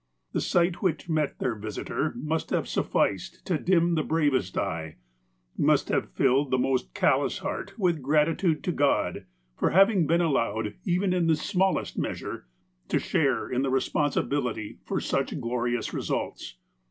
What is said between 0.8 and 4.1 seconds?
which met their visitor must have sufficed to dim the